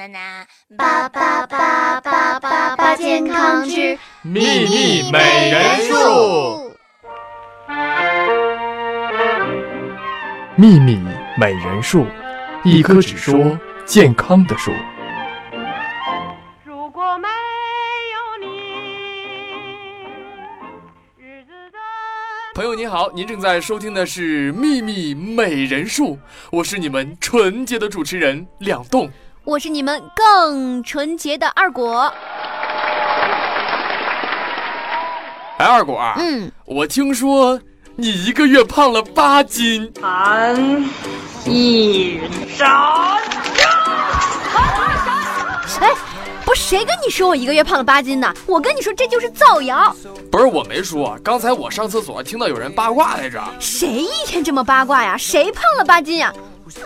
[0.00, 0.46] 呐呐，
[0.78, 6.72] 八八八八八八健康之秘密美人树。
[10.56, 10.98] 秘密
[11.38, 12.06] 美人树，
[12.64, 14.72] 一棵只说健康的树。
[16.64, 17.28] 如果没
[18.14, 18.46] 有你，
[21.16, 21.78] 日子的。
[22.54, 26.16] 朋友您好，您正在收听的是《秘密美人树》，
[26.50, 29.10] 我是你们纯洁的主持人两栋。
[29.50, 32.02] 我是你们更纯洁的二果。
[35.58, 37.60] 哎，二果，嗯，我听说
[37.96, 40.56] 你一个月胖了八斤，含
[41.44, 42.20] 一
[42.56, 43.18] 勺。
[45.80, 45.90] 哎，
[46.44, 48.32] 不是谁跟你说我一个月胖了八斤呢？
[48.46, 49.92] 我跟你说这就是造谣。
[50.30, 53.42] 不是我没说，刚才我上厕所听到有人八卦来着。
[53.58, 55.16] 谁一天这么八卦呀？
[55.16, 56.32] 谁胖了八斤呀？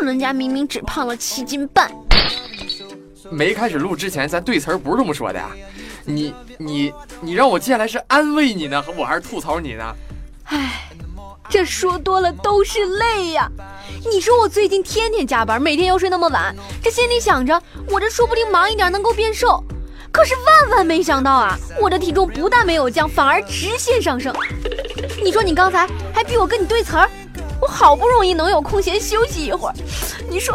[0.00, 1.92] 人家明明只胖了七斤半。
[3.30, 5.50] 没开始录之前，咱对词儿不是这么说的呀。
[6.04, 9.94] 你你你让我接下来是安慰你呢，我还是吐槽你呢？
[10.44, 10.90] 唉，
[11.48, 13.50] 这说多了都是泪呀。
[14.10, 19.64] 你说我最近天天加班，每天又睡那么晚，这心里想着我这说不定忙一点能够变瘦，
[20.12, 24.34] 可是万万没想到啊，我的体重不但没有降，反而直线上升。
[25.22, 27.08] 你说你刚才还逼我跟你对词儿，
[27.62, 29.74] 我好不容易能有空闲休息一会儿，
[30.28, 30.54] 你说。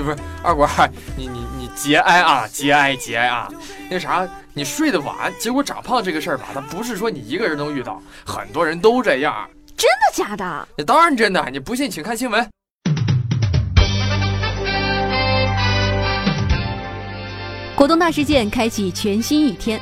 [0.00, 3.48] 不是二果儿，你你你节哀啊，节哀节哀啊！
[3.90, 9.48] 那啥，你睡得晚，结果长胖这个事儿吧，它不是说你一个人能遇到，很多人都这样。
[9.76, 10.68] 真的假的？
[10.78, 12.48] 那当然真的，你不信请看新闻。
[17.74, 19.80] 果冻大事件开启全新一天。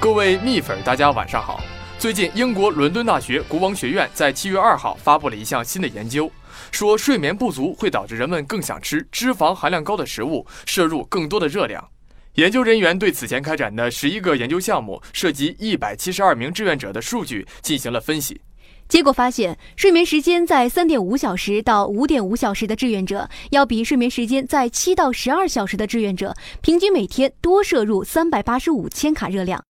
[0.00, 1.60] 各位蜜粉，大家晚上好。
[1.98, 6.30] 最近，英国伦敦大学国王学院在七月二号发布了一项新的研究，
[6.70, 11.88] 说睡眠不足会导致人们更想吃脂肪含量高的食物，摄入更多的热量。
[12.34, 18.40] 研究人员对此前开展的十一个研究项目，涉及一百七十二名志愿者的数据进行了分析。
[18.88, 29.64] 结果发现，睡眠时间在三点五小时到五点五小时的志愿者，要比睡眠时间在七到十二小时的志愿者，平均每天多摄入三百八十五千卡热量。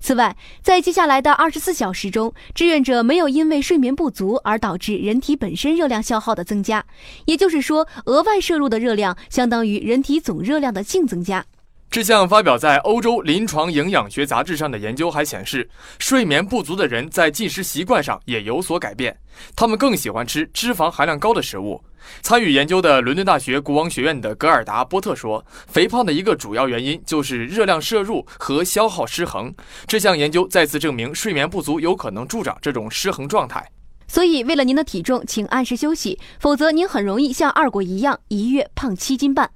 [0.00, 6.84] 此外，在接下来的二十四小时中，志愿者没有因为睡眠不足而导致人体本身热量消耗的增加，
[7.26, 11.44] 也就是说，额外摄入的热量相当于人体总热量的净增加。
[11.92, 19.14] 这项发表在欧洲临床营养学杂志上的研究还显示，睡眠不足的人在进食习惯上也有所改变，
[19.54, 21.78] 他们更喜欢吃脂肪含量高的食物。
[22.22, 29.54] 参与研究的伦敦大学国王学院的格尔达波特说，肥胖的一个主要原因就是热量摄入和消耗失衡。
[29.86, 33.70] 这项研究再次证明，睡眠不足有可能助长这种失衡状态。
[34.08, 39.50] 所以，为了您的体重，请按时休息，否则您很容易像二果一样，一月胖七斤半。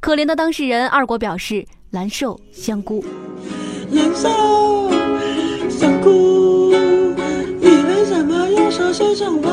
[0.00, 3.04] 可怜的当事人二果表示：“蓝瘦香菇，
[3.90, 4.90] 蓝瘦
[5.70, 6.72] 香菇，
[7.60, 9.50] 你为什么要说些什么？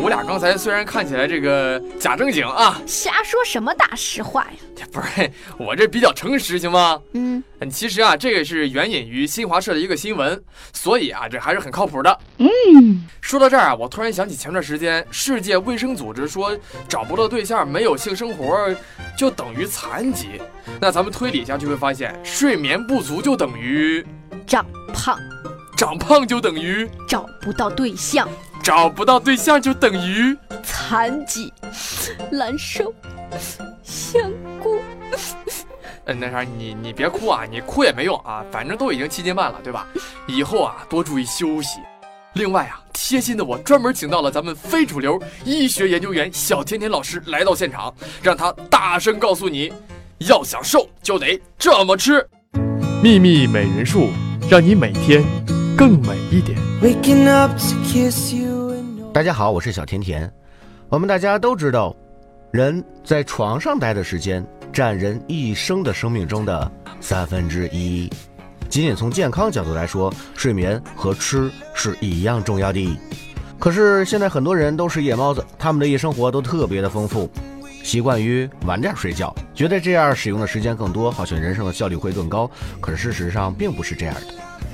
[0.00, 4.50] 我俩刚才虽然看起来这个假正经啊，瞎说什么大实话呀？
[4.94, 7.00] 不是我这比较诚实行吗？
[7.14, 10.38] 嗯，其实啊，这个是援引于新华社的一个新闻，
[10.74, 12.18] 所以啊，这还是很靠谱的。
[12.38, 16.54] 嗯，说到这儿啊，我突然想起前段时间世界卫生组织说，
[16.86, 18.68] 找不到对象、没有性生活
[19.16, 20.40] 就等于残疾。
[20.80, 24.04] 那咱们推理一下就会发现，睡眠不足就等于
[24.46, 25.18] 长胖，
[25.76, 28.28] 长胖就等于找不到对象，
[28.62, 31.50] 找不到对象就等于残疾，
[32.30, 32.92] 难受
[33.82, 34.41] 香菇。
[36.12, 39.86] 嗯，那啥，你你别哭啊，你哭也没用啊，反正都已经七斤半了，对吧？
[40.26, 41.80] 以后啊，多注意休息。
[42.34, 49.72] 另外啊，贴心的我专门请到了咱们非主流医学研究员小甜甜老师来到现场，让他大声告诉你，
[50.18, 52.26] 要想瘦就得这么吃。
[53.02, 54.10] 秘密美人术，
[54.50, 55.24] 让你每天
[55.76, 56.58] 更美一点。
[56.82, 60.30] Waking up to kiss you and 大家好，我是小甜甜。
[60.90, 61.96] 我们大家都知道，
[62.50, 68.10] 人在床上待的时间占人一生的生命中的三分之一。
[68.68, 72.98] 仅仅从健康角度来说，睡眠和吃是一样重要的。
[73.58, 77.30] 可是现在很多人都是夜猫子，他们的夜生活都特别的丰富，
[77.84, 82.50] 习惯于晚点睡觉，觉得这样使用的时间更多，好像人生的效率会更高。
[82.80, 84.22] 可是事实上并不是这样的，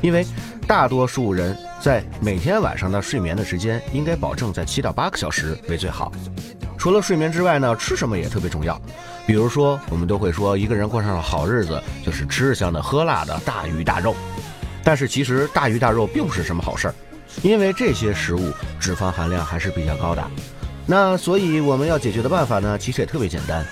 [0.01, 0.25] 因为
[0.67, 6.13] 大多数人在每天晚上的睡眠的时间应该保证在七到八个小时为最好。
[6.79, 8.81] 除了睡眠之外呢，吃什么也特别重要。
[9.27, 14.15] 比如说，我们都会说一个人过上了好日子，就是吃香的喝辣的，大鱼大肉。
[14.85, 16.95] 但是其实大鱼大肉并不是什么好事儿。
[17.43, 20.25] 因为这些食物脂肪含量还是比较高的。
[20.87, 23.67] 那所以我们要解决的办法呢，其实也特别简单，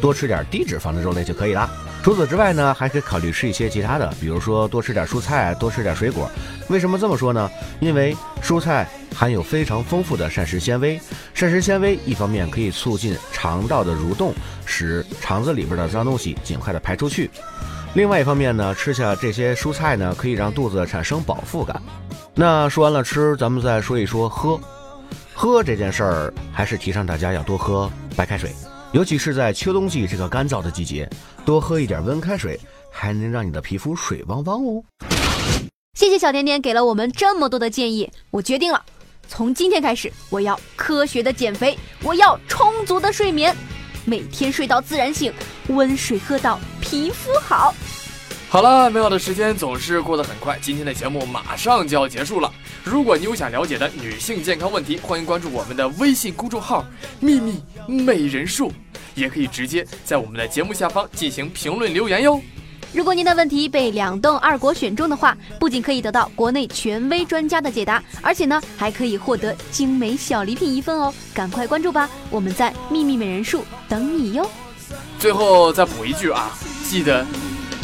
[0.00, 1.68] 多吃点低脂肪的肉类就可以啦。
[2.02, 6.30] 除此之外呢，还可以考虑吃一些其他的，比如说多吃点蔬菜，多吃点水果。
[6.68, 7.50] 为什么这么说呢？
[7.80, 11.00] 因为蔬菜含有非常丰富的膳食纤维，
[11.34, 14.32] 膳食纤维一方面可以促进肠道的蠕动，
[14.64, 17.28] 使肠子里边的脏东西尽快的排出去；
[17.94, 21.80] 另外一方面呢，吃下这些蔬菜呢，可以让肚子产生饱腹感。
[22.34, 24.58] 那说完了吃，咱们再说一说喝。
[25.34, 28.50] 喝这件事儿，还是提倡大家要多喝白开水。
[28.92, 31.08] 尤其是在秋冬季这个干燥的季节，
[31.44, 32.58] 多喝一点温开水，
[32.90, 34.82] 还能让你的皮肤水汪汪哦。
[35.94, 38.82] 谢谢小甜甜给了我们这么多的建议，我决定了，
[39.28, 43.56] 从今天开始，我要科学的减肥，我要充足的睡眠，
[44.04, 45.32] 每天睡到自然醒，
[45.68, 47.74] 温水喝到皮肤好。
[48.48, 52.52] 好了，美好的时间总是过得很快，今天的节目马上就要结束了。
[52.84, 56.84] 如果你有想了解的女性健康问题，欢迎关注我们的微信公众号
[57.18, 58.70] “秘密美人术”，
[59.14, 62.38] 也可以直接在我们的节目下方进行评论留言哟。
[62.92, 71.12] 如果您的问题被两栋二国选中的话，不仅可以得到国内权威专家的解答，而且呢还可以获得精美小礼品一份哦！
[71.32, 74.48] 赶快关注吧，我们在秘密美人树等你哟。
[75.18, 76.50] 最后再补一句啊，
[76.88, 77.24] 记得。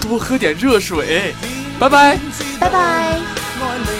[0.00, 1.34] 多喝点热水，
[1.78, 2.16] 拜拜，
[2.60, 3.97] 拜拜。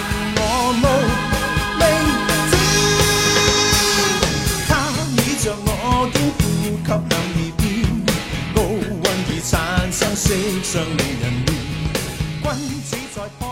[10.29, 11.47] 色上美人面，
[12.43, 13.48] 君子在。